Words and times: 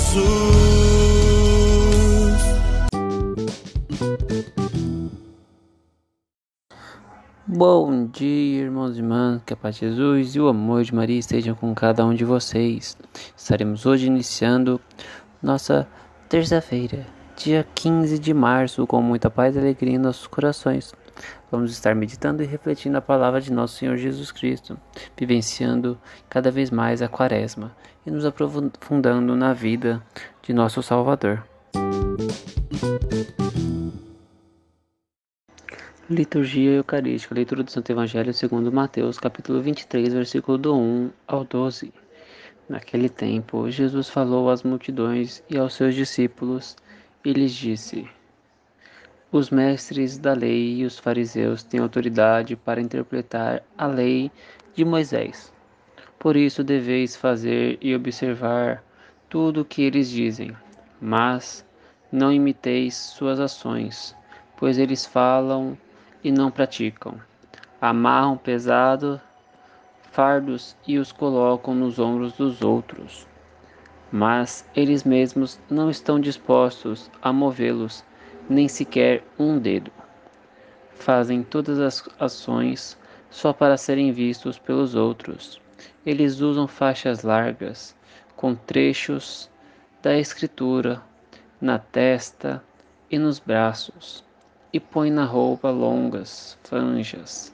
Jesus. 0.00 0.30
Bom 7.46 8.06
dia, 8.06 8.62
irmãos 8.62 8.96
e 8.96 9.00
irmãs, 9.00 9.42
que 9.44 9.52
a 9.52 9.56
paz 9.56 9.74
de 9.76 9.80
Jesus 9.86 10.34
e 10.34 10.40
o 10.40 10.48
amor 10.48 10.84
de 10.84 10.94
Maria 10.94 11.18
estejam 11.18 11.54
com 11.54 11.74
cada 11.74 12.04
um 12.04 12.14
de 12.14 12.24
vocês. 12.24 12.96
Estaremos 13.36 13.84
hoje 13.84 14.06
iniciando 14.06 14.80
nossa 15.42 15.86
terça-feira, 16.28 17.06
dia 17.36 17.66
15 17.74 18.18
de 18.18 18.32
março, 18.32 18.86
com 18.86 19.02
muita 19.02 19.28
paz 19.28 19.54
e 19.54 19.58
alegria 19.58 19.94
em 19.94 19.98
nossos 19.98 20.26
corações. 20.26 20.94
Vamos 21.50 21.72
estar 21.72 21.94
meditando 21.94 22.42
e 22.42 22.46
refletindo 22.46 22.96
a 22.96 23.02
palavra 23.02 23.40
de 23.40 23.52
nosso 23.52 23.76
Senhor 23.76 23.96
Jesus 23.96 24.32
Cristo, 24.32 24.78
vivenciando 25.16 25.98
cada 26.28 26.50
vez 26.50 26.70
mais 26.70 27.02
a 27.02 27.08
quaresma 27.08 27.76
e 28.06 28.10
nos 28.10 28.24
aprofundando 28.24 29.36
na 29.36 29.52
vida 29.52 30.02
de 30.42 30.52
nosso 30.52 30.82
Salvador. 30.82 31.44
Liturgia 36.08 36.72
Eucarística, 36.72 37.34
leitura 37.34 37.62
do 37.62 37.70
Santo 37.70 37.92
Evangelho 37.92 38.34
segundo 38.34 38.72
Mateus, 38.72 39.18
capítulo 39.18 39.62
23, 39.62 40.12
versículo 40.12 40.58
do 40.58 40.74
1 40.74 41.10
ao 41.26 41.44
12. 41.44 41.92
Naquele 42.68 43.08
tempo, 43.08 43.70
Jesus 43.70 44.08
falou 44.08 44.50
às 44.50 44.62
multidões 44.62 45.42
e 45.48 45.56
aos 45.56 45.74
seus 45.74 45.94
discípulos 45.94 46.76
e 47.24 47.32
lhes 47.32 47.52
disse: 47.52 48.08
Os 49.30 49.50
mestres 49.50 50.18
da 50.18 50.32
lei 50.32 50.78
e 50.78 50.84
os 50.84 50.98
fariseus 50.98 51.62
têm 51.62 51.80
autoridade 51.80 52.56
para 52.56 52.80
interpretar 52.80 53.62
a 53.78 53.86
lei 53.86 54.32
de 54.74 54.84
Moisés. 54.84 55.52
Por 56.20 56.36
isso 56.36 56.62
deveis 56.62 57.16
fazer 57.16 57.78
e 57.80 57.94
observar 57.96 58.84
tudo 59.26 59.62
o 59.62 59.64
que 59.64 59.80
eles 59.80 60.10
dizem, 60.10 60.54
mas 61.00 61.64
não 62.12 62.30
imiteis 62.30 62.94
suas 62.94 63.40
ações, 63.40 64.14
pois 64.54 64.76
eles 64.76 65.06
falam 65.06 65.78
e 66.22 66.30
não 66.30 66.50
praticam. 66.50 67.18
Amarram 67.80 68.36
pesado 68.36 69.18
fardos 70.12 70.76
e 70.86 70.98
os 70.98 71.10
colocam 71.10 71.74
nos 71.74 71.98
ombros 71.98 72.34
dos 72.34 72.60
outros, 72.60 73.26
mas 74.12 74.68
eles 74.76 75.04
mesmos 75.04 75.58
não 75.70 75.88
estão 75.88 76.20
dispostos 76.20 77.10
a 77.22 77.32
movê-los, 77.32 78.04
nem 78.46 78.68
sequer 78.68 79.24
um 79.38 79.58
dedo. 79.58 79.90
Fazem 80.96 81.42
todas 81.42 81.78
as 81.80 82.06
ações 82.18 82.98
só 83.30 83.54
para 83.54 83.78
serem 83.78 84.12
vistos 84.12 84.58
pelos 84.58 84.94
outros. 84.94 85.58
Eles 86.04 86.40
usam 86.40 86.66
faixas 86.66 87.22
largas, 87.22 87.96
com 88.36 88.54
trechos 88.54 89.50
da 90.02 90.18
Escritura 90.18 91.02
na 91.60 91.78
testa 91.78 92.62
e 93.10 93.18
nos 93.18 93.38
braços 93.38 94.24
e 94.72 94.80
põe 94.80 95.10
na 95.10 95.24
roupa 95.24 95.70
longas 95.70 96.58
franjas. 96.62 97.52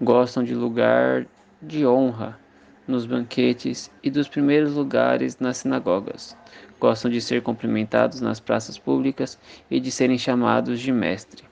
Gostam 0.00 0.44
de 0.44 0.54
lugar 0.54 1.26
de 1.60 1.86
honra 1.86 2.38
nos 2.86 3.06
banquetes 3.06 3.90
e 4.02 4.10
dos 4.10 4.28
primeiros 4.28 4.74
lugares 4.74 5.38
nas 5.38 5.58
sinagogas. 5.58 6.36
Gostam 6.78 7.10
de 7.10 7.20
ser 7.20 7.42
cumprimentados 7.42 8.20
nas 8.20 8.40
praças 8.40 8.78
públicas 8.78 9.38
e 9.70 9.80
de 9.80 9.90
serem 9.90 10.18
chamados 10.18 10.80
de 10.80 10.92
mestre. 10.92 11.44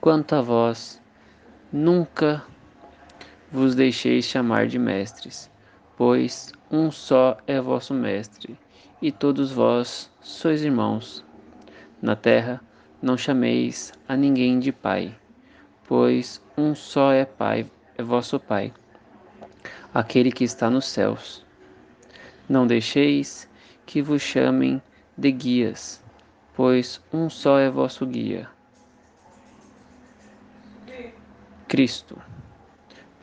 Quanto 0.00 0.34
a 0.34 0.42
vós, 0.42 1.00
nunca 1.72 2.42
vos 3.54 3.76
deixeis 3.76 4.24
chamar 4.24 4.66
de 4.66 4.80
mestres, 4.80 5.48
pois 5.96 6.52
um 6.68 6.90
só 6.90 7.38
é 7.46 7.60
vosso 7.60 7.94
mestre, 7.94 8.58
e 9.00 9.12
todos 9.12 9.52
vós 9.52 10.10
sois 10.20 10.64
irmãos. 10.64 11.24
Na 12.02 12.16
terra, 12.16 12.60
não 13.00 13.16
chameis 13.16 13.92
a 14.08 14.16
ninguém 14.16 14.58
de 14.58 14.72
pai, 14.72 15.16
pois 15.86 16.42
um 16.58 16.74
só 16.74 17.12
é 17.12 17.24
Pai, 17.24 17.70
é 17.96 18.02
vosso 18.02 18.40
Pai, 18.40 18.74
aquele 19.94 20.32
que 20.32 20.42
está 20.42 20.68
nos 20.68 20.86
céus. 20.86 21.46
Não 22.48 22.66
deixeis 22.66 23.48
que 23.86 24.02
vos 24.02 24.20
chamem 24.20 24.82
de 25.16 25.30
guias, 25.30 26.02
pois 26.56 27.00
um 27.12 27.30
só 27.30 27.60
é 27.60 27.70
vosso 27.70 28.04
guia, 28.04 28.48
Cristo. 31.68 32.20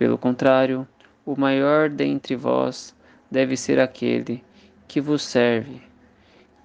Pelo 0.02 0.18
contrário, 0.18 0.88
o 1.24 1.40
maior 1.40 1.88
dentre 1.88 2.36
vós 2.36 2.96
deve 3.30 3.56
ser 3.56 3.80
aquele 3.80 4.44
que 4.88 5.00
vos 5.00 5.22
serve. 5.22 5.80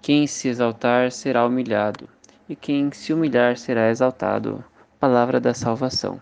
Quem 0.00 0.26
se 0.26 0.48
exaltar 0.48 1.12
será 1.12 1.44
humilhado 1.44 2.08
e 2.48 2.56
quem 2.56 2.90
se 2.92 3.12
humilhar 3.12 3.58
será 3.58 3.90
exaltado. 3.90 4.64
Palavra 4.98 5.38
da 5.38 5.52
salvação. 5.52 6.18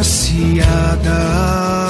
Agraciada. 0.00 1.89